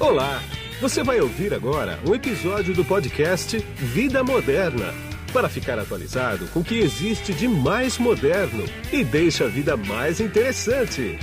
[0.00, 0.42] Olá!
[0.80, 4.92] Você vai ouvir agora um episódio do podcast Vida Moderna
[5.32, 10.18] para ficar atualizado com o que existe de mais moderno e deixa a vida mais
[10.18, 11.16] interessante.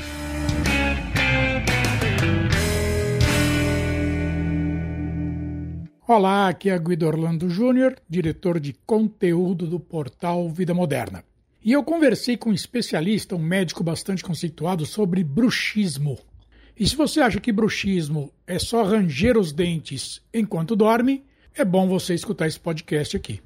[6.07, 11.25] Olá, aqui é Guido Orlando Júnior, diretor de conteúdo do portal Vida Moderna.
[11.63, 16.17] E eu conversei com um especialista, um médico bastante conceituado, sobre bruxismo.
[16.81, 21.23] E se você acha que bruxismo é só ranger os dentes enquanto dorme,
[21.55, 23.39] é bom você escutar esse podcast aqui.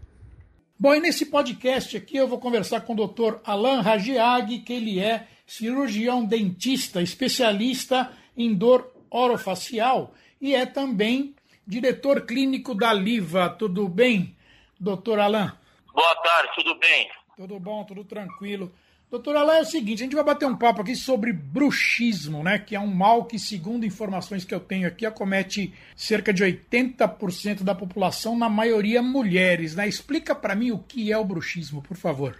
[0.79, 3.39] Bom, e nesse podcast aqui eu vou conversar com o Dr.
[3.43, 11.35] Alan Rajiag, que ele é cirurgião dentista, especialista em dor orofacial e é também
[11.67, 13.49] diretor clínico da Liva.
[13.49, 14.33] Tudo bem,
[14.79, 15.51] doutor Alain?
[15.93, 17.09] Boa tarde, tudo bem?
[17.35, 18.71] Tudo bom, tudo tranquilo.
[19.15, 22.59] Doutor Alain, é o seguinte, a gente vai bater um papo aqui sobre bruxismo, né?
[22.59, 27.63] Que é um mal que, segundo informações que eu tenho aqui, acomete cerca de 80%
[27.63, 29.87] da população, na maioria mulheres, né?
[29.87, 32.37] Explica para mim o que é o bruxismo, por favor.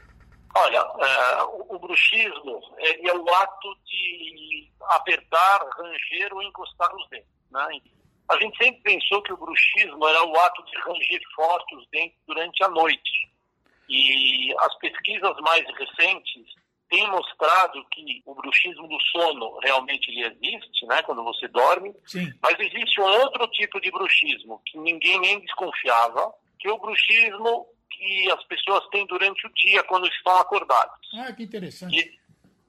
[0.54, 7.08] Olha, é, o, o bruxismo é, é o ato de apertar, ranger ou encostar os
[7.08, 7.68] dentes, né?
[8.30, 12.20] A gente sempre pensou que o bruxismo era o ato de ranger forte os dentes
[12.28, 13.32] durante a noite.
[13.88, 21.02] E as pesquisas mais recentes têm mostrado que o bruxismo do sono realmente existe, né,
[21.04, 21.94] quando você dorme.
[22.06, 22.32] Sim.
[22.42, 27.68] Mas existe um outro tipo de bruxismo que ninguém nem desconfiava, que é o bruxismo
[27.90, 31.00] que as pessoas têm durante o dia quando estão acordadas.
[31.18, 31.98] Ah, que interessante.
[31.98, 32.20] E,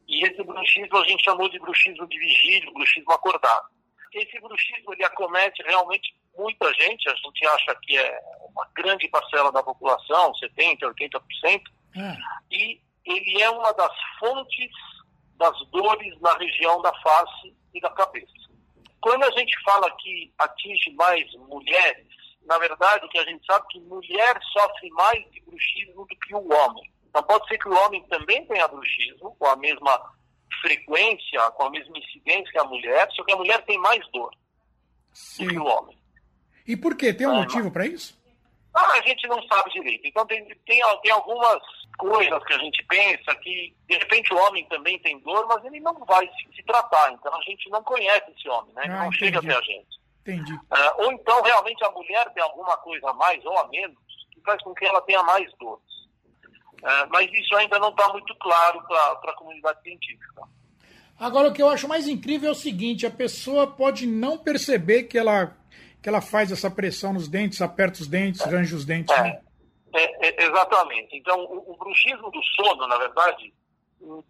[0.08, 3.77] e esse bruxismo a gente chamou de bruxismo de vigília, bruxismo acordado
[4.19, 8.19] esse bruxismo ele acomete realmente muita gente, a gente acha que é
[8.51, 11.62] uma grande parcela da população, 70%, 80%,
[11.98, 12.17] Ah,
[12.51, 14.71] e ele é uma das fontes
[15.37, 18.33] das dores na região da face e da cabeça.
[19.01, 22.07] Quando a gente fala que atinge mais mulheres,
[22.45, 26.17] na verdade o que a gente sabe é que mulher sofre mais de bruxismo do
[26.17, 26.91] que o homem.
[27.08, 30.01] Então pode ser que o homem também tenha bruxismo, com a mesma
[30.61, 34.30] frequência, com a mesma incidência que a mulher, só que a mulher tem mais dor
[34.30, 34.36] do
[35.13, 35.48] sim.
[35.48, 35.97] que o homem.
[36.67, 37.13] E por quê?
[37.13, 38.16] Tem um motivo para isso?
[38.77, 40.07] Ah, a gente não sabe direito.
[40.07, 41.59] Então tem, tem, tem algumas
[41.98, 45.81] coisas que a gente pensa que, de repente, o homem também tem dor, mas ele
[45.81, 47.11] não vai se, se tratar.
[47.13, 48.83] Então a gente não conhece esse homem, né?
[48.85, 49.53] Ele Ah, não chega entendi.
[49.53, 49.97] até a gente.
[50.20, 50.59] Entendi.
[50.70, 53.97] Ah, ou então, realmente, a mulher tem alguma coisa a mais ou a menos
[54.33, 55.83] que faz com que ela tenha mais dores.
[56.85, 60.42] Ah, mas isso ainda não está muito claro para a comunidade científica.
[61.19, 65.05] Agora, o que eu acho mais incrível é o seguinte: a pessoa pode não perceber
[65.05, 65.57] que ela,
[66.06, 69.12] que ela faz essa pressão nos dentes, aperta os dentes, arranja os dentes.
[69.20, 69.42] né?
[69.92, 71.17] É, é, exatamente.
[71.17, 73.52] Então, o, o bruxismo do sono, na verdade,
[74.00, 74.22] hum,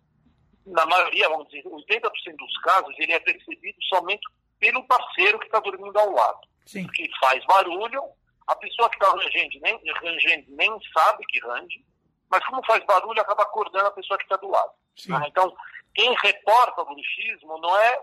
[0.64, 4.26] na maioria, vamos dizer, 80% dos casos, ele é percebido somente
[4.58, 6.38] pelo parceiro que está dormindo ao lado.
[6.64, 6.86] Sim.
[6.86, 8.02] Que faz barulho,
[8.46, 11.84] a pessoa que está rangendo nem, rangendo nem sabe que range,
[12.30, 14.72] mas como faz barulho, acaba acordando a pessoa que está do lado.
[15.10, 15.54] Ah, Então,
[15.94, 18.00] quem reporta o bruxismo não é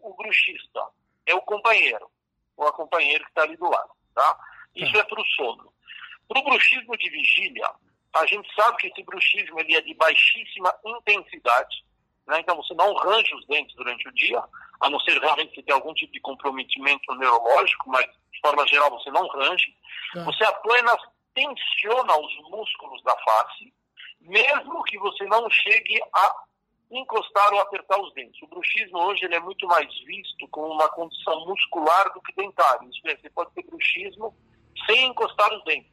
[0.00, 0.80] o bruxista,
[1.26, 2.08] é o companheiro,
[2.56, 3.90] ou a companheira que está ali do lado.
[4.14, 4.38] Tá?
[4.74, 5.72] Isso é para o sono.
[6.28, 7.70] Para o bruxismo de vigília,
[8.14, 11.84] a gente sabe que esse bruxismo ele é de baixíssima intensidade,
[12.26, 12.40] né?
[12.40, 14.42] então você não range os dentes durante o dia,
[14.80, 18.90] a não ser realmente que tenha algum tipo de comprometimento neurológico, mas de forma geral
[18.90, 19.76] você não range.
[20.12, 20.24] Tá.
[20.24, 20.98] Você apenas
[21.34, 23.72] tensiona os músculos da face,
[24.20, 26.45] mesmo que você não chegue a
[26.90, 28.40] encostar ou apertar os dentes.
[28.42, 32.88] O bruxismo hoje ele é muito mais visto como uma condição muscular do que dentária.
[32.88, 34.34] Isso é, você pode ter bruxismo
[34.86, 35.90] sem encostar os dentes.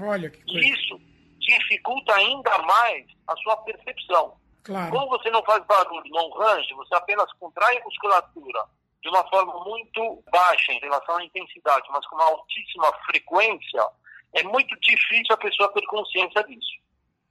[0.00, 0.68] Olha que coisa.
[0.68, 1.00] isso
[1.38, 4.36] dificulta ainda mais a sua percepção.
[4.62, 4.90] Claro.
[4.90, 8.64] Como você não faz barulho, não range, você apenas contrai a musculatura
[9.02, 13.86] de uma forma muito baixa em relação à intensidade, mas com uma altíssima frequência,
[14.32, 16.83] é muito difícil a pessoa ter consciência disso.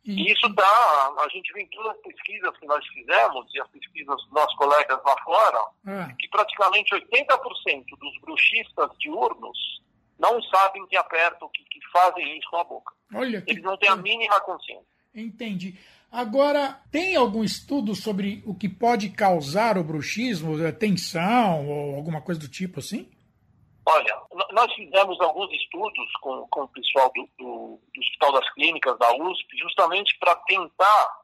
[0.05, 3.67] E isso dá, a gente vê em todas as pesquisas que nós fizemos, e as
[3.69, 9.81] pesquisas dos nossos colegas lá fora, Ah, que praticamente 80% dos bruxistas diurnos
[10.19, 12.93] não sabem que apertam, que, que fazem isso com a boca.
[13.13, 14.85] olha Eles não têm a mínima consciência.
[15.15, 15.77] Entendi.
[16.11, 20.63] Agora, tem algum estudo sobre o que pode causar o bruxismo?
[20.63, 23.09] É, Tensão ou alguma coisa do tipo assim?
[23.85, 24.21] Olha,
[24.51, 29.13] nós fizemos alguns estudos com, com o pessoal do, do, do Hospital das Clínicas da
[29.13, 31.21] USP, justamente para tentar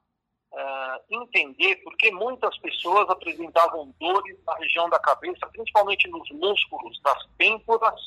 [0.52, 7.00] eh, entender por que muitas pessoas apresentavam dores na região da cabeça, principalmente nos músculos
[7.02, 8.00] das têmporas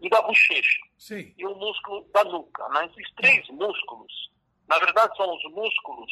[0.00, 1.34] e da bochecha, Sei.
[1.36, 2.68] e o músculo da nuca.
[2.70, 2.86] Né?
[2.86, 4.30] Esses três músculos,
[4.66, 6.10] na verdade, são os músculos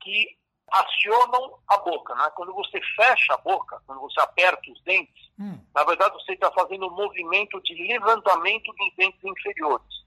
[0.00, 0.39] que
[0.72, 2.14] acionam a boca.
[2.14, 2.30] Né?
[2.34, 5.58] Quando você fecha a boca, quando você aperta os dentes, Hum.
[5.74, 10.00] Na verdade, você está fazendo um movimento de levantamento dos dentes inferiores.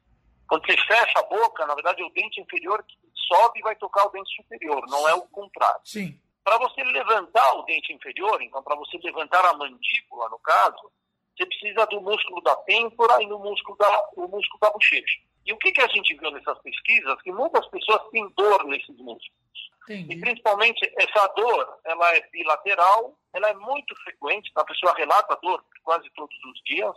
[0.48, 2.96] Quando você fecha a boca, na verdade, é o dente inferior que
[3.28, 5.82] sobe e vai tocar o dente superior, não é o contrário.
[5.84, 6.20] Sim.
[6.44, 10.92] Para você levantar o dente inferior, então, para você levantar a mandíbula, no caso,
[11.36, 15.20] você precisa do músculo da têmpora e do músculo da, o músculo da bochecha.
[15.46, 17.22] E o que, que a gente viu nessas pesquisas?
[17.24, 19.34] Que muitas pessoas têm dor nesses músculos.
[19.84, 20.14] Entendi.
[20.14, 25.64] E principalmente essa dor, ela é bilateral, ela é muito frequente, a pessoa relata dor
[25.84, 26.96] quase todos os dias.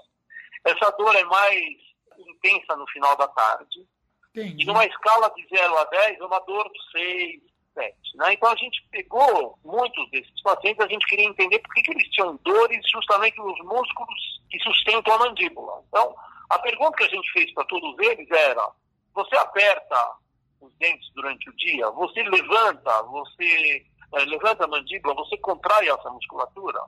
[0.64, 1.74] Essa dor é mais
[2.18, 3.86] intensa no final da tarde.
[4.30, 4.62] Entendi.
[4.62, 7.42] E numa escala de 0 a 10, é uma dor de 6,
[7.74, 7.96] 7.
[8.16, 8.34] Né?
[8.34, 12.08] Então a gente pegou muitos desses pacientes, a gente queria entender por que, que eles
[12.10, 15.82] tinham dores justamente nos músculos que sustentam a mandíbula.
[15.88, 16.14] Então,
[16.50, 18.70] a pergunta que a gente fez para todos eles era:
[19.14, 20.12] você aperta
[20.60, 21.90] os dentes durante o dia?
[21.90, 26.80] Você levanta, você é, levanta a mandíbula, você contrai essa musculatura?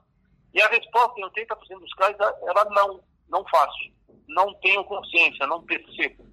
[0.55, 3.93] E a resposta em 80% dos casos era não, não faço.
[4.27, 6.27] Não tenho consciência, não percebo.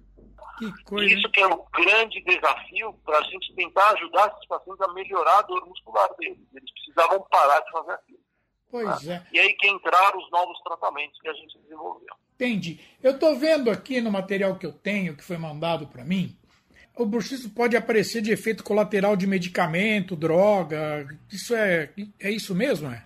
[0.58, 1.14] Que coisa.
[1.14, 5.38] Isso que é um grande desafio para a gente tentar ajudar esses pacientes a melhorar
[5.38, 6.38] a dor muscular deles.
[6.54, 8.18] Eles precisavam parar de fazer aquilo.
[8.70, 9.22] Pois né?
[9.30, 9.36] é.
[9.36, 12.14] E aí que entraram os novos tratamentos que a gente desenvolveu.
[12.34, 12.80] Entendi.
[13.02, 16.36] Eu estou vendo aqui no material que eu tenho, que foi mandado para mim,
[16.96, 21.06] o bruxismo pode aparecer de efeito colateral de medicamento, droga.
[21.30, 23.04] Isso é, é isso mesmo, é?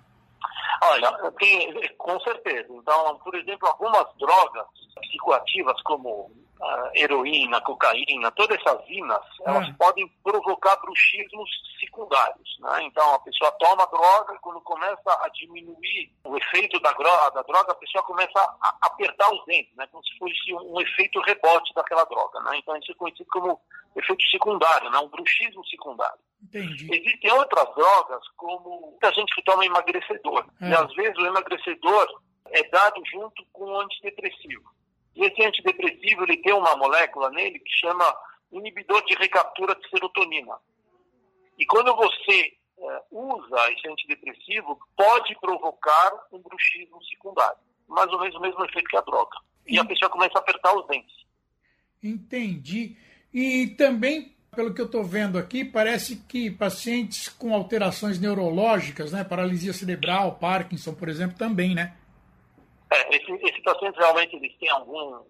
[0.83, 2.69] Olha, tem, com certeza.
[2.71, 4.67] Então, por exemplo, algumas drogas
[5.03, 9.75] psicoativas como uh, heroína, cocaína, todas essas inas, elas ah.
[9.79, 11.51] podem provocar bruxismos
[11.81, 12.59] secundários.
[12.61, 12.85] Né?
[12.85, 17.43] Então, a pessoa toma droga e quando começa a diminuir o efeito da droga, da
[17.43, 19.87] droga a pessoa começa a apertar os dentes, né?
[19.91, 22.41] como se fosse um, um efeito rebote daquela droga.
[22.41, 22.59] Né?
[22.59, 23.61] Então, isso é conhecido como
[23.97, 24.99] efeito secundário, né?
[24.99, 26.19] um bruxismo secundário.
[26.43, 26.89] Entendi.
[26.93, 30.47] Existem outras drogas, como a gente que toma emagrecedor.
[30.61, 30.71] É.
[30.71, 34.71] E às vezes o emagrecedor é dado junto com o antidepressivo.
[35.15, 38.05] E esse antidepressivo ele tem uma molécula nele que chama
[38.53, 40.57] inibidor de recaptura de serotonina.
[41.59, 47.59] E quando você é, usa esse antidepressivo, pode provocar um bruxismo secundário.
[47.87, 49.37] Mais ou menos o mesmo efeito que a droga.
[49.67, 51.15] E a pessoa começa a apertar os dentes.
[52.03, 52.97] Entendi.
[53.33, 59.23] E também, pelo que eu estou vendo aqui, parece que pacientes com alterações neurológicas, né,
[59.23, 61.97] paralisia cerebral, Parkinson, por exemplo, também, né?
[62.93, 65.21] É, esse, esses pacientes realmente eles têm algum,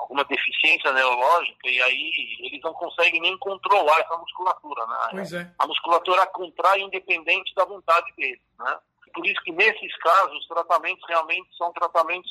[0.00, 2.10] alguma deficiência neurológica e aí
[2.40, 4.96] eles não conseguem nem controlar essa musculatura, né?
[5.10, 5.52] Pois é.
[5.58, 8.78] A musculatura contrai independente da vontade deles, né?
[9.12, 12.30] Por isso que nesses casos os tratamentos realmente são tratamentos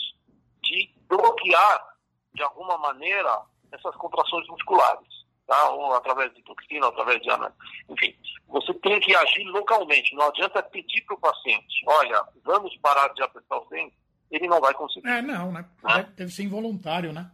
[0.64, 1.94] de bloquear
[2.34, 3.42] de alguma maneira
[3.74, 5.08] essas contrações musculares,
[5.46, 5.70] tá?
[5.72, 7.30] Ou através de toxina, através de
[7.90, 8.16] enfim,
[8.48, 10.16] você tem que agir localmente.
[10.16, 14.04] Não adianta pedir para o paciente, olha, vamos parar de apertar os dentes
[14.36, 15.08] ele não vai conseguir.
[15.08, 15.66] É, não, né?
[15.84, 16.08] né?
[16.16, 17.30] Deve ser involuntário, né?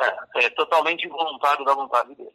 [0.00, 2.30] É, é totalmente involuntário da vontade dele.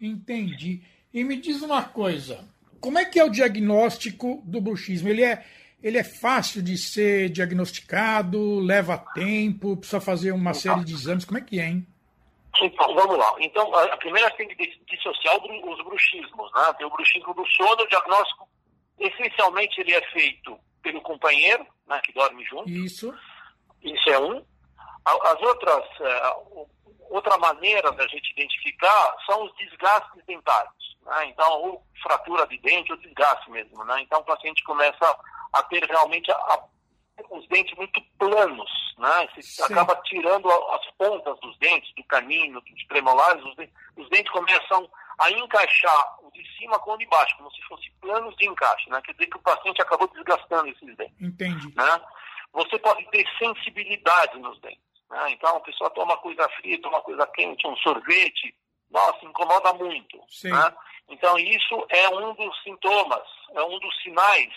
[0.00, 0.82] Entendi.
[1.12, 2.48] E me diz uma coisa,
[2.80, 5.08] como é que é o diagnóstico do bruxismo?
[5.08, 5.44] Ele é,
[5.82, 11.38] ele é fácil de ser diagnosticado, leva tempo, precisa fazer uma série de exames, como
[11.38, 11.86] é que é, hein?
[12.60, 13.34] Então, vamos lá.
[13.38, 16.72] Então, a primeira tem que dissociar os bruxismos, né?
[16.76, 18.48] Tem o bruxismo do sono, o diagnóstico,
[18.98, 22.68] essencialmente, ele é feito pelo companheiro, né, que dorme junto.
[22.68, 23.14] Isso.
[23.82, 24.44] Isso é um.
[25.04, 26.68] As outras, uh,
[27.10, 30.96] outra maneira da gente identificar são os desgastes dentários.
[31.02, 31.26] Né?
[31.26, 33.84] Então, ou fratura de dente, ou desgaste mesmo.
[33.84, 34.02] Né?
[34.02, 35.16] Então, o paciente começa
[35.52, 36.64] a ter realmente a,
[37.30, 38.70] os dentes muito planos.
[38.98, 39.28] Né?
[39.34, 39.62] Você Sim.
[39.64, 44.90] acaba tirando as pontas dos dentes, do canino, dos premolares, os dentes, os dentes começam
[45.18, 48.88] a encaixar o de cima com o de baixo, como se fosse planos de encaixe,
[48.88, 49.00] né?
[49.02, 51.20] Quer dizer que o paciente acabou desgastando esses dentes.
[51.20, 51.74] Entendi.
[51.76, 52.00] Né?
[52.52, 54.80] Você pode ter sensibilidade nos dentes.
[55.10, 55.32] Né?
[55.32, 58.54] Então, a pessoa toma coisa fria, toma coisa quente, um sorvete,
[58.90, 60.18] nossa, incomoda muito.
[60.44, 60.74] Né?
[61.08, 64.52] Então, isso é um dos sintomas, é um dos sinais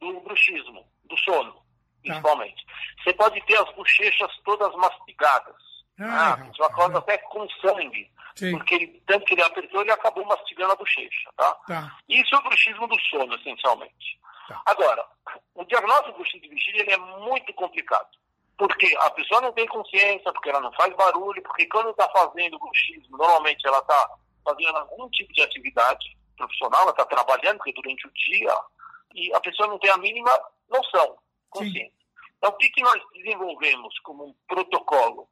[0.00, 1.61] do bruxismo, do sono.
[2.02, 2.64] Principalmente.
[2.66, 2.72] Tá.
[3.02, 5.56] Você pode ter as bochechas todas mastigadas.
[5.98, 6.44] Ah, né?
[6.44, 8.10] a pessoa acorda até com sangue.
[8.34, 8.52] Sim.
[8.52, 11.54] Porque ele, tanto que ele apertou, ele acabou mastigando a bochecha, tá?
[11.66, 11.96] tá.
[12.08, 14.18] Isso é o bruxismo do sono, essencialmente.
[14.48, 14.62] Tá.
[14.66, 15.04] Agora,
[15.54, 18.08] o diagnóstico do bruxismo de vigília ele é muito complicado.
[18.56, 22.58] Porque a pessoa não tem consciência, porque ela não faz barulho, porque quando está fazendo
[22.58, 24.10] bruxismo, normalmente ela está
[24.44, 28.54] fazendo algum tipo de atividade profissional, ela está trabalhando, porque durante o dia,
[29.14, 30.30] e a pessoa não tem a mínima
[30.70, 31.16] noção,
[31.58, 31.90] Sim.
[32.38, 35.28] Então, o que, que nós desenvolvemos como um protocolo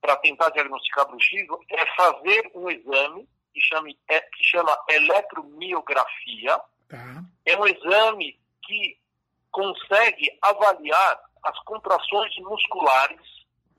[0.00, 6.60] para tentar diagnosticar bruxismo é fazer um exame que, chame, é, que chama eletromiografia.
[6.88, 7.24] Tá.
[7.44, 8.98] É um exame que
[9.50, 13.20] consegue avaliar as contrações musculares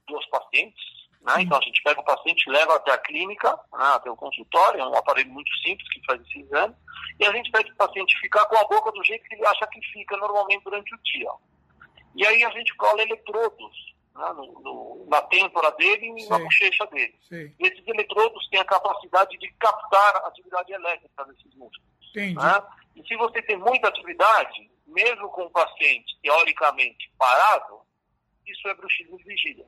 [0.08, 0.84] dos pacientes.
[1.22, 1.42] Né?
[1.42, 4.88] Então, a gente pega o paciente, leva até a clínica, né, até o consultório, é
[4.88, 6.74] um aparelho muito simples que faz esse exame,
[7.20, 9.46] e a gente pede para o paciente ficar com a boca do jeito que ele
[9.46, 11.30] acha que fica normalmente durante o dia.
[12.16, 16.86] E aí a gente cola eletrodos né, no, no, na têmpora dele e na bochecha
[16.88, 17.16] dele.
[17.30, 17.54] Sim.
[17.60, 21.88] E esses eletrodos têm a capacidade de captar a atividade elétrica desses músculos.
[22.16, 22.64] Né?
[22.96, 27.80] E se você tem muita atividade, mesmo com o paciente teoricamente parado,
[28.46, 29.66] isso é bruxismo de vigília.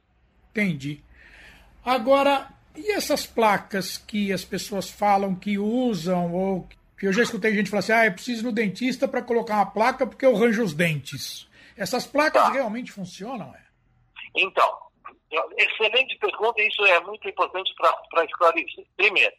[0.49, 1.03] Entendi.
[1.85, 6.67] Agora, e essas placas que as pessoas falam que usam, ou
[6.97, 9.55] que eu já escutei gente falar assim, ah, eu preciso ir no dentista para colocar
[9.55, 11.48] uma placa porque eu ranjo os dentes.
[11.79, 12.51] Essas placas tá.
[12.51, 13.55] realmente funcionam?
[13.55, 13.65] É?
[14.35, 14.77] Então,
[15.57, 17.73] excelente pergunta, e isso é muito importante
[18.11, 18.85] para esclarecer.
[18.97, 19.35] Primeiro,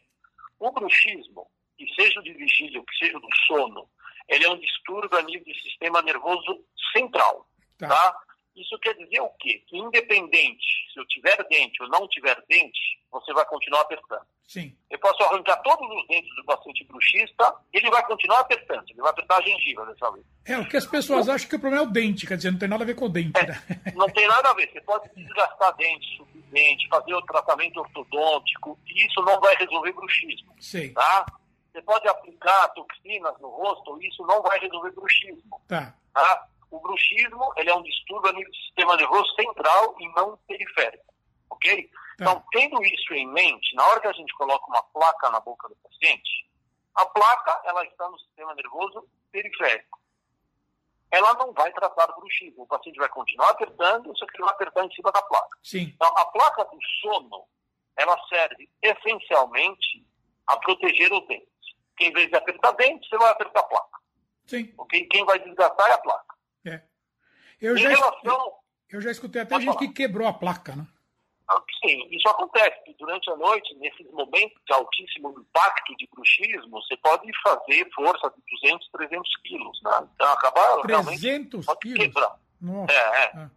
[0.59, 3.87] o bruxismo, que seja o de vigília, que seja do sono,
[4.27, 7.47] ele é um distúrbio a nível do sistema nervoso central.
[7.77, 7.87] Tá?
[7.87, 8.19] tá?
[8.55, 9.63] Isso quer dizer o quê?
[9.67, 14.25] Que independente se eu tiver dente ou não tiver dente, você vai continuar apertando.
[14.45, 14.75] Sim.
[14.89, 19.11] Eu posso arrancar todos os dentes do paciente bruxista, ele vai continuar apertando, ele vai
[19.11, 20.25] apertar a gengiva dessa vez.
[20.45, 22.59] É, o que as pessoas acham que o problema é o dente, quer dizer, não
[22.59, 23.63] tem nada a ver com o dente, é, né?
[23.95, 24.69] Não tem nada a ver.
[24.71, 29.93] Você pode desgastar dente, subir dente, fazer o tratamento ortodôntico, e isso não vai resolver
[29.93, 30.53] bruxismo.
[30.59, 30.93] Sim.
[30.93, 31.25] Tá?
[31.71, 35.61] Você pode aplicar toxinas no rosto, isso não vai resolver bruxismo.
[35.67, 35.95] Tá.
[36.13, 36.47] tá?
[36.71, 41.13] O bruxismo ele é um distúrbio no sistema nervoso central e não periférico.
[41.49, 41.83] Ok?
[41.87, 41.91] Tá.
[42.21, 45.67] Então, tendo isso em mente, na hora que a gente coloca uma placa na boca
[45.67, 46.49] do paciente,
[46.95, 49.99] a placa ela está no sistema nervoso periférico.
[51.11, 52.63] Ela não vai tratar o bruxismo.
[52.63, 55.57] O paciente vai continuar apertando, só que ele vai apertar em cima da placa.
[55.61, 55.91] Sim.
[55.93, 57.43] Então, a placa do sono,
[57.97, 60.07] ela serve essencialmente
[60.47, 61.47] a proteger os dentes.
[61.97, 63.99] Que em vez de apertar dente, você vai apertar a placa.
[64.45, 64.73] Sim.
[64.77, 65.05] Okay?
[65.07, 66.30] Quem vai desgastar é a placa.
[67.61, 67.67] É.
[67.67, 68.53] Eu, já, relação...
[68.89, 69.87] eu já escutei até Pode gente falar.
[69.87, 70.85] que quebrou a placa, né?
[71.47, 72.95] Ah, sim, isso acontece.
[72.97, 78.41] Durante a noite, nesses momentos de altíssimo impacto de bruxismo, você pode fazer força de
[78.61, 79.81] 200, 300 quilos.
[79.83, 80.07] Né?
[80.15, 81.99] Então, acabar 300 pode quilos?
[81.99, 82.39] quebrar.
[82.61, 82.93] Nossa.
[82.93, 83.31] É, é.
[83.35, 83.51] Ah.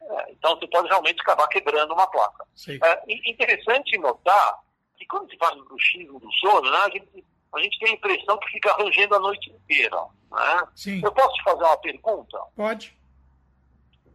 [0.00, 2.46] É, então, você pode realmente acabar quebrando uma placa.
[2.66, 4.60] É interessante notar
[4.96, 7.94] que quando se fala em bruxismo do sono, né, a, gente, a gente tem a
[7.94, 10.00] impressão que fica rangendo a noite inteira.
[10.30, 10.68] Né?
[10.74, 11.00] Sim.
[11.04, 12.38] Eu posso te fazer uma pergunta?
[12.56, 12.97] Pode.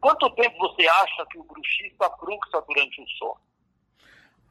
[0.04, 3.38] Quanto tempo você acha que o bruxista bruxa durante o sono?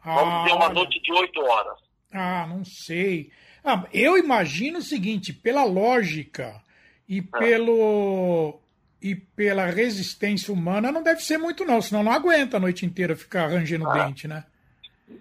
[0.02, 0.74] Ah, Vamos dizer uma olha.
[0.74, 1.78] noite de oito horas.
[2.10, 3.30] Ah, não sei.
[3.62, 6.58] Ah, eu imagino o seguinte, pela lógica
[7.06, 7.38] e é.
[7.38, 8.58] pelo
[9.02, 13.14] e pela resistência humana não deve ser muito não, senão não aguenta a noite inteira
[13.14, 14.06] ficar rangendo o é.
[14.06, 14.46] dente, né?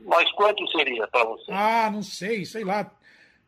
[0.05, 1.51] Mas quanto seria para você?
[1.51, 2.89] Ah, não sei, sei lá,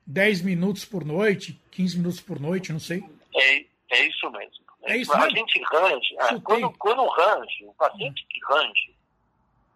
[0.05, 3.01] 10 minutos por noite, 15 minutos por noite, não sei.
[3.33, 4.62] É, é isso mesmo.
[4.83, 5.37] É isso a mesmo?
[5.37, 8.95] gente range, é, quando, quando range, o paciente que range,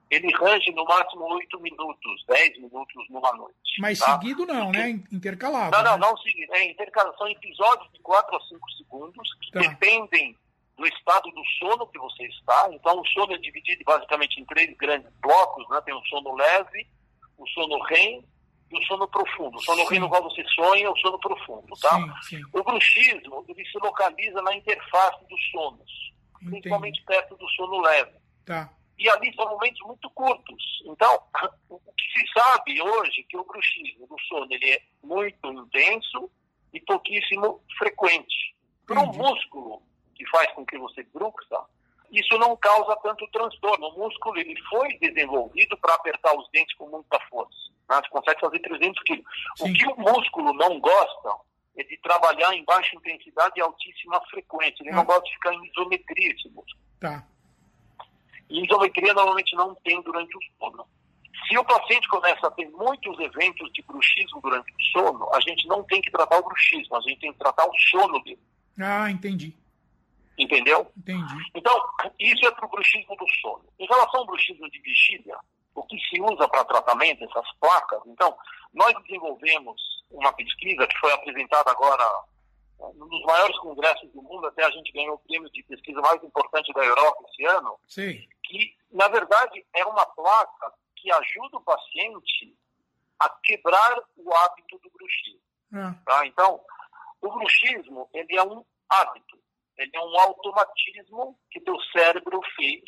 [0.10, 3.58] ele range no máximo 8 minutos, 10 minutos numa noite.
[3.80, 4.14] Mas tá?
[4.20, 4.90] seguido não, né?
[5.12, 5.76] Intercalado.
[5.76, 6.08] Não, não, né?
[6.08, 6.54] não seguido.
[6.54, 7.18] É intercalado.
[7.18, 9.60] São episódios de 4 a 5 segundos que tá.
[9.60, 10.38] dependem
[10.78, 12.70] do estado do sono que você está.
[12.72, 15.82] Então, o sono é dividido basicamente em três grandes blocos, né?
[15.82, 16.88] Tem o sono leve,
[17.38, 18.24] o sono REM
[18.72, 19.58] e o sono profundo.
[19.58, 19.90] O sono sim.
[19.90, 21.96] REM no qual você sonha é o sono profundo, tá?
[22.22, 22.42] Sim, sim.
[22.54, 26.52] O bruxismo, ele se localiza na interface dos sonos, Entendi.
[26.52, 28.18] principalmente perto do sono leve.
[28.46, 28.70] Tá.
[28.98, 30.84] E ali são momentos muito curtos.
[30.86, 31.22] Então,
[31.70, 36.30] o que se sabe hoje é que o bruxismo do sono ele é muito intenso
[36.74, 38.56] e pouquíssimo frequente.
[38.86, 39.82] Para um músculo
[40.16, 41.66] que faz com que você bruxa,
[42.12, 43.88] isso não causa tanto transtorno.
[43.88, 47.68] O músculo ele foi desenvolvido para apertar os dentes com muita força.
[47.90, 47.96] Né?
[47.96, 49.26] Você consegue fazer 300 quilos.
[49.60, 54.82] O que o músculo não gosta é de trabalhar em baixa intensidade e altíssima frequência.
[54.82, 54.96] Ele ah.
[54.96, 56.82] não gosta de ficar em isometria, esse músculo.
[57.00, 57.26] Tá.
[58.50, 60.86] E isometria normalmente não tem durante o sono.
[61.48, 65.68] Se o paciente começa a ter muitos eventos de bruxismo durante o sono, a gente
[65.68, 68.40] não tem que tratar o bruxismo, a gente tem que tratar o sono dele.
[68.80, 69.56] Ah, entendi.
[70.38, 70.92] Entendeu?
[70.98, 71.36] Entendi.
[71.56, 71.74] Então,
[72.20, 73.66] isso é para o bruxismo do sono.
[73.80, 75.38] Em relação ao bruxismo de vigília,
[75.78, 78.36] o que se usa para tratamento, essas placas, então,
[78.74, 79.80] nós desenvolvemos
[80.10, 82.04] uma pesquisa que foi apresentada agora
[82.96, 86.24] num dos maiores congressos do mundo, até a gente ganhou o prêmio de pesquisa mais
[86.24, 88.28] importante da Europa esse ano, Sim.
[88.44, 92.56] que, na verdade, é uma placa que ajuda o paciente
[93.20, 95.42] a quebrar o hábito do bruxismo.
[95.74, 96.04] É.
[96.06, 96.26] Tá?
[96.26, 96.62] Então,
[97.22, 99.38] o bruxismo, ele é um hábito.
[99.78, 102.84] Ele é um automatismo que teu cérebro fez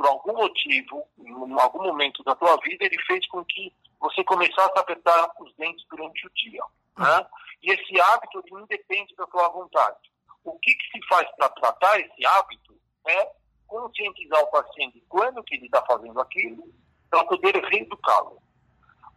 [0.00, 4.72] por algum motivo, em algum momento da tua vida, ele fez com que você começasse
[4.74, 6.62] a apertar os dentes durante o dia.
[6.96, 7.26] Né?
[7.62, 10.10] E esse hábito independe da tua vontade.
[10.42, 12.74] O que, que se faz para tratar esse hábito
[13.06, 13.30] é
[13.66, 16.64] conscientizar o paciente quando que ele está fazendo aquilo,
[17.10, 18.40] para poder reeducá-lo.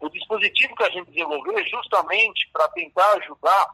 [0.01, 3.73] O dispositivo que a gente desenvolveu é justamente para tentar ajudar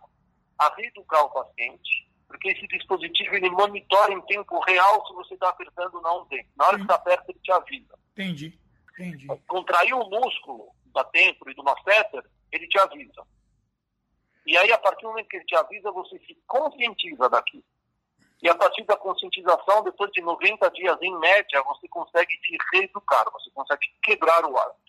[0.59, 5.49] a reeducar o paciente, porque esse dispositivo ele monitora em tempo real se você está
[5.49, 6.47] apertando ou não o dente.
[6.55, 7.99] Na hora que você aperta, ele te avisa.
[8.11, 8.59] Entendi,
[8.93, 9.27] entendi.
[9.47, 13.25] Contraiu o músculo da tempora e do masseter, ele te avisa.
[14.45, 17.63] E aí, a partir do momento que ele te avisa, você se conscientiza daquilo.
[18.41, 23.25] E a partir da conscientização, depois de 90 dias em média, você consegue se reeducar,
[23.31, 24.88] você consegue quebrar o hábito.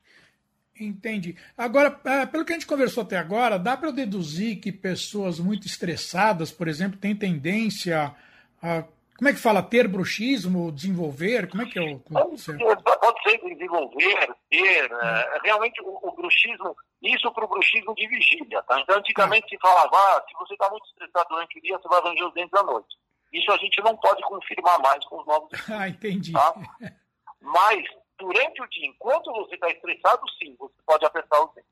[0.80, 1.36] Entendi.
[1.56, 5.66] Agora, é, pelo que a gente conversou até agora, dá para deduzir que pessoas muito
[5.66, 8.14] estressadas, por exemplo, têm tendência
[8.62, 8.84] a,
[9.20, 11.46] como é que fala, ter bruxismo, desenvolver?
[11.50, 11.98] Como é que é o.
[11.98, 14.90] Pode ser, pode ser desenvolver, ter.
[14.90, 18.80] É, realmente, o, o, bruxismo, isso para o bruxismo de vigília, tá?
[18.80, 19.48] Então, antigamente ah.
[19.50, 22.32] se falava, ah, se você está muito estressado durante o dia, você vai ranger os
[22.32, 22.96] dentes à noite.
[23.30, 26.32] Isso a gente não pode confirmar mais com os novos Ah, entendi.
[26.32, 26.54] Tá?
[27.42, 27.84] Mas,
[28.20, 31.70] durante o dia, enquanto você está estressado, sim, você pode apertar os dentes.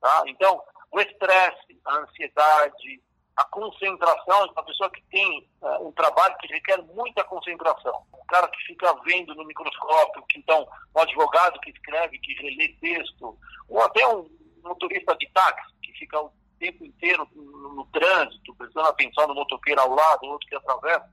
[0.00, 0.22] Tá?
[0.26, 0.62] Então,
[0.92, 3.02] o estresse, a ansiedade,
[3.36, 8.06] a concentração, uma pessoa que tem uh, um trabalho que requer muita concentração.
[8.12, 12.68] O cara que fica vendo no microscópio, que então, um advogado que escreve, que relê
[12.80, 13.36] texto,
[13.68, 14.28] ou até um
[14.62, 19.80] motorista de táxi, que fica o tempo inteiro no, no trânsito, prestando atenção no motoqueiro
[19.80, 21.10] ao lado, outro que atravessa.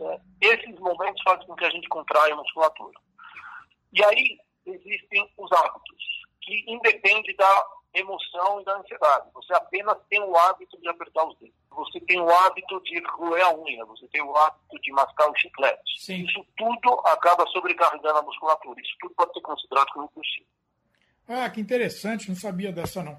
[0.00, 3.05] É, esses momentos fazem com que a gente contraia a musculatura.
[3.96, 6.04] E aí existem os hábitos,
[6.42, 9.30] que independe da emoção e da ansiedade.
[9.32, 11.54] Você apenas tem o hábito de apertar os dedos.
[11.70, 15.36] Você tem o hábito de roer a unha, você tem o hábito de mascar o
[15.36, 15.80] chiclete.
[15.98, 16.24] Sim.
[16.24, 18.80] Isso tudo acaba sobrecarregando a musculatura.
[18.82, 20.46] Isso tudo pode ser considerado como bruxismo.
[21.26, 23.18] Ah, que interessante, não sabia dessa não.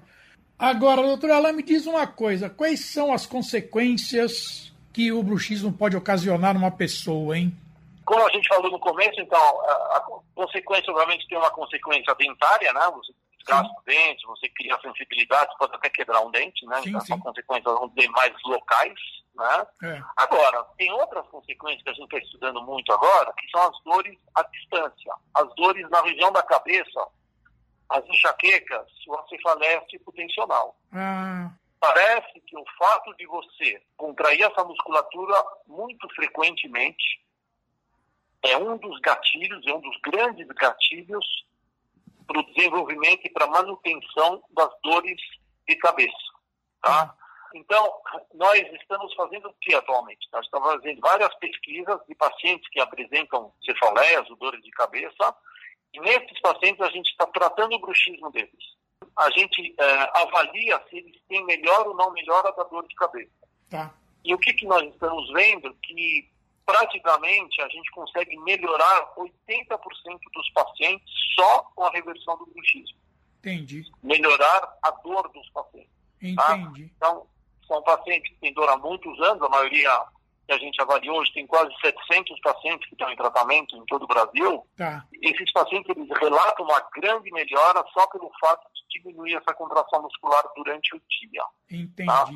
[0.56, 5.96] Agora, doutora Alain, me diz uma coisa: quais são as consequências que o bruxismo pode
[5.96, 7.52] ocasionar numa pessoa, hein?
[8.08, 10.00] Como a gente falou no começo, então, a, a
[10.34, 12.80] consequência, obviamente, tem uma consequência dentária, né?
[12.94, 16.80] Você desgasta o dente, você cria sensibilidade, pode até quebrar um dente, né?
[16.80, 17.18] Sim, então, sim.
[17.20, 17.74] consequências
[18.08, 18.98] mais locais,
[19.34, 19.66] né?
[19.84, 20.02] É.
[20.16, 24.18] Agora, tem outras consequências que a gente está estudando muito agora, que são as dores
[24.34, 25.14] à distância.
[25.34, 27.06] As dores na região da cabeça,
[27.90, 30.74] as enxaquecas, o cefaleia tipo tensional.
[30.94, 31.50] Ah.
[31.78, 35.34] Parece que o fato de você contrair essa musculatura
[35.66, 37.27] muito frequentemente
[38.42, 41.26] é um dos gatilhos, é um dos grandes gatilhos
[42.26, 45.20] para o desenvolvimento e para a manutenção das dores
[45.66, 46.16] de cabeça.
[46.82, 47.14] Tá?
[47.54, 47.90] Então,
[48.34, 50.28] nós estamos fazendo o que atualmente?
[50.32, 55.34] Nós estamos fazendo várias pesquisas de pacientes que apresentam cefaleias ou dores de cabeça,
[55.94, 58.76] e nesses pacientes a gente está tratando o bruxismo deles.
[59.16, 63.32] A gente é, avalia se eles têm melhor ou não melhora da dor de cabeça.
[63.70, 63.94] Tá.
[64.24, 65.74] E o que, que nós estamos vendo?
[65.82, 66.28] Que
[66.68, 69.78] praticamente a gente consegue melhorar 80%
[70.34, 72.98] dos pacientes só com a reversão do bruxismo.
[73.38, 73.90] Entendi.
[74.02, 75.90] Melhorar a dor dos pacientes.
[76.36, 76.58] Tá?
[76.58, 76.92] Entendi.
[77.00, 77.08] Tá?
[77.08, 77.26] Então,
[77.66, 79.90] são pacientes que têm dor há muitos anos, a maioria
[80.46, 84.02] que a gente avaliou hoje tem quase 700 pacientes que estão em tratamento em todo
[84.02, 84.66] o Brasil.
[84.76, 85.06] Tá.
[85.22, 90.44] Esses pacientes eles relatam uma grande melhora só pelo fato de diminuir essa contração muscular
[90.54, 91.44] durante o dia.
[91.70, 92.06] Entendi.
[92.06, 92.26] Tá?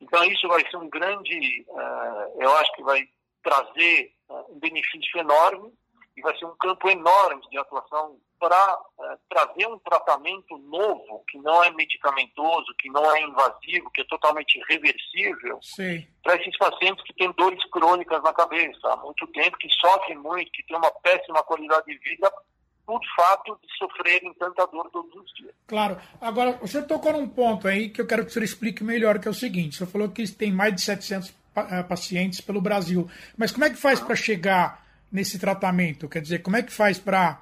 [0.00, 3.06] Então isso vai ser um grande, uh, eu acho que vai
[3.42, 5.72] trazer uh, um benefício enorme
[6.16, 11.38] e vai ser um campo enorme de atuação para uh, trazer um tratamento novo, que
[11.38, 15.60] não é medicamentoso, que não é invasivo, que é totalmente reversível,
[16.22, 20.50] para esses pacientes que têm dores crônicas na cabeça há muito tempo, que sofrem muito,
[20.50, 22.32] que têm uma péssima qualidade de vida
[22.84, 25.54] por fato de sofrerem tanta dor todos os dias.
[25.66, 25.96] Claro.
[26.20, 29.28] Agora, você tocou num ponto aí que eu quero que o senhor explique melhor, que
[29.28, 29.76] é o seguinte.
[29.76, 31.32] Você falou que tem mais de 700 eh,
[31.88, 33.08] pacientes pelo Brasil.
[33.36, 36.08] Mas como é que faz para chegar nesse tratamento?
[36.08, 37.40] Quer dizer, como é que faz para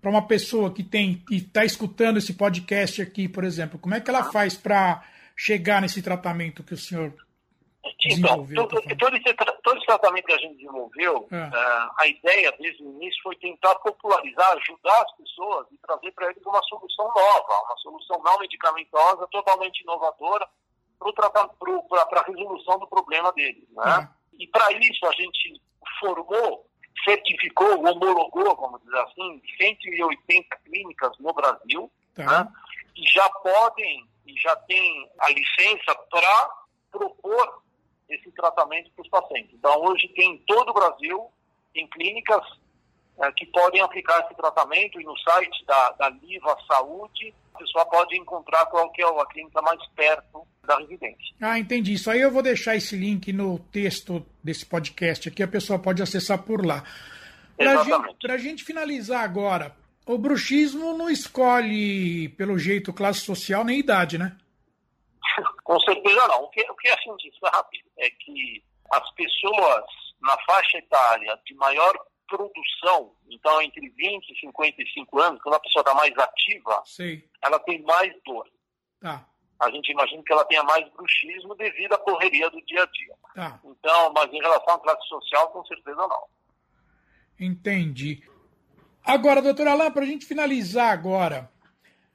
[0.00, 4.00] para uma pessoa que tem que está escutando esse podcast aqui, por exemplo, como é
[4.00, 5.02] que ela faz para
[5.34, 7.12] chegar nesse tratamento que o senhor
[7.82, 8.68] então, desenvolveu?
[8.68, 11.36] Todo, todo, esse, todo esse tratamento que a gente desenvolveu, é.
[11.36, 16.30] uh, a ideia desde o início foi tentar popularizar, ajudar as pessoas e trazer para
[16.30, 20.46] eles uma solução nova, uma solução não medicamentosa, totalmente inovadora,
[20.98, 23.68] para a resolução do problema deles.
[23.70, 24.08] Né?
[24.12, 24.42] É.
[24.42, 25.60] E para isso a gente
[26.00, 26.66] formou,
[27.04, 32.24] certificou, homologou, vamos dizer assim, 180 clínicas no Brasil, tá.
[32.24, 32.52] né?
[32.96, 36.50] e já podem, e já têm a licença para
[36.90, 37.62] propor
[38.08, 39.54] esse tratamento para os pacientes.
[39.54, 41.30] Então hoje tem em todo o Brasil,
[41.74, 42.44] em clínicas
[43.22, 47.86] é, que podem aplicar esse tratamento e no site da, da Liva Saúde a pessoa
[47.86, 51.34] pode encontrar qual que é a clínica mais perto da residência.
[51.40, 51.94] Ah, entendi.
[51.94, 56.02] Isso aí eu vou deixar esse link no texto desse podcast aqui, a pessoa pode
[56.02, 56.84] acessar por lá.
[57.56, 59.74] Para a gente finalizar agora,
[60.06, 64.36] o bruxismo não escolhe, pelo jeito, classe social nem idade, né?
[65.64, 66.44] Com certeza não.
[66.44, 69.84] O que, o que a gente rápido é que as pessoas
[70.20, 75.82] na faixa etária de maior produção, então entre 20 e 55 anos, quando a pessoa
[75.82, 77.22] está mais ativa, Sim.
[77.42, 78.46] ela tem mais dor.
[79.00, 79.26] Tá.
[79.58, 83.14] A gente imagina que ela tenha mais bruxismo devido à correria do dia a dia.
[83.34, 83.60] Tá.
[83.64, 86.24] Então, mas em relação à classe social, com certeza não.
[87.38, 88.22] Entendi.
[89.04, 91.50] Agora, doutor Alain, para a gente finalizar agora,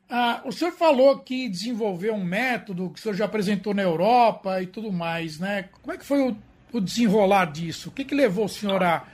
[0.09, 4.61] ah, o senhor falou que desenvolveu um método que o senhor já apresentou na Europa
[4.61, 5.69] e tudo mais, né?
[5.81, 6.37] Como é que foi o,
[6.73, 7.89] o desenrolar disso?
[7.89, 9.07] O que, que levou o senhor a,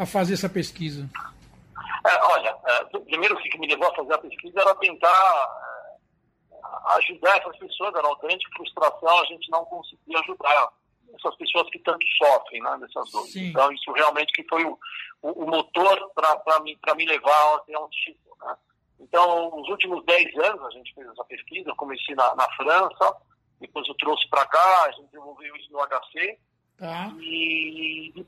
[0.00, 1.06] a fazer essa pesquisa?
[2.06, 5.48] É, olha, é, primeiro o que me levou a fazer a pesquisa era tentar
[6.50, 10.72] é, ajudar essas pessoas, era uma grande frustração a gente não conseguir ajudar
[11.14, 13.30] essas pessoas que tanto sofrem né, dessas dores.
[13.30, 13.48] Sim.
[13.48, 14.78] Então, isso realmente que foi o,
[15.20, 18.34] o, o motor para me, me levar até um título.
[18.40, 18.56] Né?
[19.00, 23.16] Então, nos últimos 10 anos, a gente fez essa pesquisa, eu comecei na, na França,
[23.60, 26.38] depois eu trouxe para cá, a gente desenvolveu isso no HC,
[26.80, 27.12] Tá.
[27.18, 27.79] e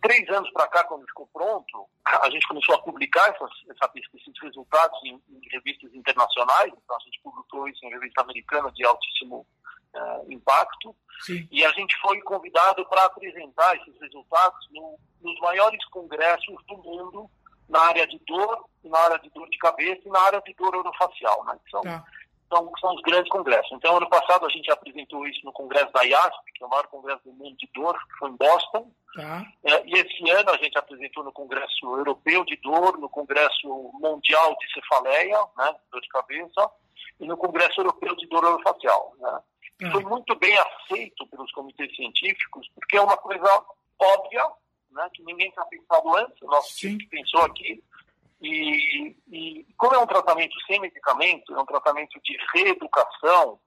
[0.02, 4.42] três anos para cá, quando ficou pronto, a gente começou a publicar essas, essa esses
[4.42, 6.72] resultados em, em, revistas internacionais.
[6.76, 9.46] Então, a gente publicou isso em revista americana de altíssimo
[9.94, 10.94] uh, impacto.
[11.20, 11.48] Sim.
[11.50, 17.30] E a gente foi convidado para apresentar esses resultados no, nos maiores congressos do mundo
[17.68, 20.74] na área de dor, na área de dor de cabeça e na área de dor
[20.74, 21.58] orofacial, né?
[21.70, 22.04] São, Tá.
[22.52, 23.72] São, são os grandes congressos.
[23.72, 26.86] Então, ano passado a gente apresentou isso no congresso da IASP, que é o maior
[26.88, 28.92] congresso do mundo de dor, que foi em Boston.
[29.14, 29.46] Tá.
[29.64, 34.56] É, e esse ano a gente apresentou no Congresso Europeu de Dor, no Congresso Mundial
[34.58, 36.70] de Cefaleia, né, dor de cabeça,
[37.20, 39.14] e no Congresso Europeu de Dor Orofacial.
[39.18, 39.40] Né.
[39.84, 39.90] Ah.
[39.90, 43.64] foi muito bem aceito pelos comitês científicos, porque é uma coisa
[43.98, 44.46] óbvia,
[44.92, 46.96] né, que ninguém tinha pensado antes, o nosso Sim.
[46.96, 47.82] time pensou aqui.
[48.42, 53.60] E, e como é um tratamento sem medicamento, é um tratamento de reeducação,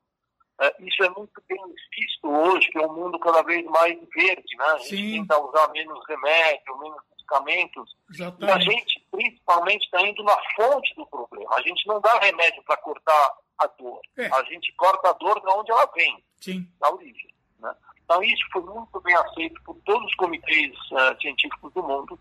[0.62, 1.62] é, isso é muito bem
[1.98, 4.66] visto hoje, que é um mundo cada vez mais verde, né?
[4.66, 5.20] A gente Sim.
[5.20, 7.96] tenta usar menos remédio, menos medicamentos.
[8.18, 8.66] E a Exatamente.
[8.66, 11.56] gente, principalmente, está indo na fonte do problema.
[11.56, 14.00] A gente não dá remédio para cortar a dor.
[14.18, 14.28] É.
[14.28, 16.68] A gente corta a dor de onde ela vem, Sim.
[16.80, 17.34] da origem.
[17.60, 17.74] Né?
[18.04, 22.20] Então, isso foi muito bem aceito por todos os comitês eh, científicos do mundo.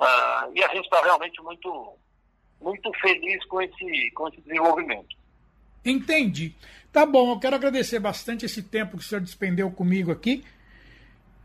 [0.00, 1.94] Ah, e a gente está realmente muito,
[2.60, 5.16] muito feliz com esse, com esse desenvolvimento.
[5.84, 6.54] Entendi.
[6.92, 10.44] Tá bom, eu quero agradecer bastante esse tempo que o senhor despendeu comigo aqui.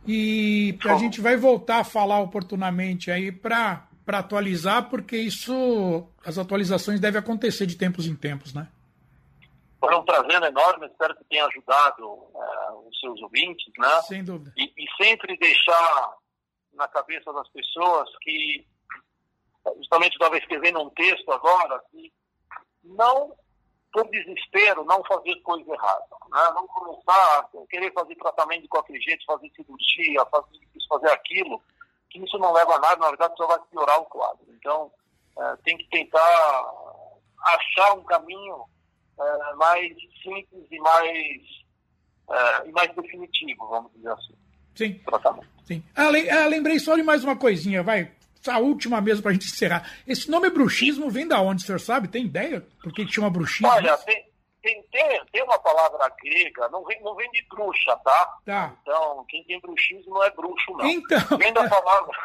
[0.06, 7.00] E a gente vai voltar a falar oportunamente aí para atualizar, porque isso, as atualizações
[7.00, 8.68] devem acontecer de tempos em tempos, né?
[9.80, 14.02] Foi um prazer enorme, espero que tenha ajudado eh, os seus ouvintes, né?
[14.08, 14.54] Sem dúvida.
[14.58, 16.16] E, e sempre deixar
[16.74, 18.66] na cabeça das pessoas que,
[19.78, 22.12] justamente estava escrevendo um texto agora, que
[22.84, 23.36] não,
[23.92, 26.06] por desespero, não fazer coisa errada.
[26.30, 26.52] Né?
[26.54, 31.62] Não começar a querer fazer tratamento de qualquer jeito, fazer cirurgia, fazer isso, fazer aquilo,
[32.10, 34.46] que isso não leva a nada, na verdade só vai piorar o quadro.
[34.50, 34.92] Então,
[35.38, 36.74] eh, tem que tentar
[37.42, 38.66] achar um caminho
[39.20, 41.42] eh, mais simples e mais,
[42.30, 44.43] eh, e mais definitivo, vamos dizer assim,
[44.76, 45.48] Sim, tratamento.
[45.66, 45.84] sim.
[45.96, 48.12] Ah, ah, lembrei só de mais uma coisinha, vai.
[48.48, 49.90] A última mesmo para a gente encerrar.
[50.06, 52.10] Esse nome bruxismo vem da onde, o senhor sabe?
[52.10, 52.66] Tem ideia?
[52.82, 53.70] Por que, chama bruxismo?
[53.70, 54.26] Olha, tem,
[54.62, 58.38] tem, tem, uma palavra grega, não vem, não vem de bruxa, tá?
[58.46, 58.76] Tá.
[58.82, 60.86] Então, quem tem bruxismo não é bruxo, não.
[60.86, 61.38] Então.
[61.38, 62.18] Vem da palavra,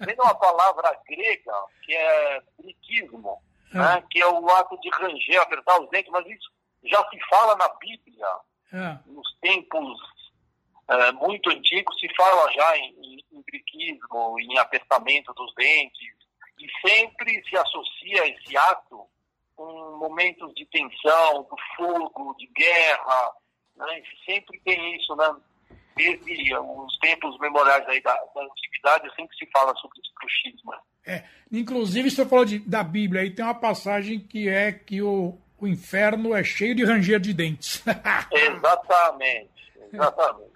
[0.00, 3.40] vem de uma palavra grega que é briquismo,
[3.72, 4.02] né?
[4.10, 6.50] que é o ato de ranger, apertar os dentes, mas isso
[6.84, 8.26] já se fala na Bíblia,
[8.72, 9.98] Ah, nos tempos
[10.88, 16.14] eh, muito antigos, se fala já em, em, em briquismo, em apertamento dos dentes,
[16.58, 19.06] e sempre se associa esse ato
[19.54, 23.32] com momentos de tensão, do fogo, de guerra,
[23.76, 24.02] né?
[24.24, 25.34] sempre tem isso, né?
[25.96, 30.74] Desde os tempos memoriais aí da, da antiguidade, sempre se fala sobre esse bruxismo.
[31.06, 31.24] é.
[31.50, 35.66] Inclusive, senhor falou de, da Bíblia, aí tem uma passagem que é que o, o
[35.66, 37.82] inferno é cheio de ranger de dentes.
[38.30, 40.55] Exatamente, exatamente.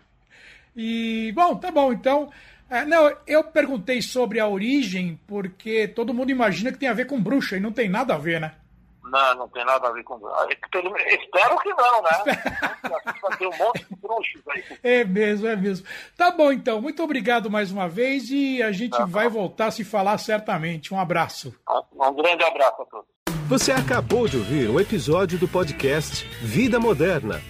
[0.77, 2.31] E, bom, tá bom, então.
[2.71, 7.07] é, não, eu perguntei sobre a origem porque todo mundo imagina que tem a ver
[7.07, 8.53] com bruxa e não tem nada a ver, né?
[9.03, 10.21] Não, não tem nada a ver com.
[10.49, 12.11] Espero que não, né?
[13.39, 14.63] Ter um monte de bruxos aí.
[14.85, 15.85] É mesmo, é mesmo.
[16.17, 16.81] Tá bom, então.
[16.81, 20.95] Muito obrigado mais uma vez e a gente Tá vai voltar a se falar certamente.
[20.95, 21.53] Um abraço.
[21.93, 23.07] Um grande abraço a todos.
[23.49, 27.41] Você acabou de ouvir um episódio do podcast Vida Moderna.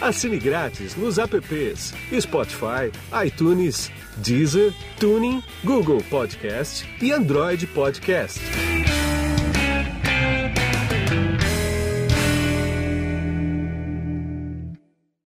[0.00, 2.92] Assine grátis nos apps Spotify,
[3.24, 8.40] iTunes, Deezer, Tuning, Google Podcast e Android Podcast.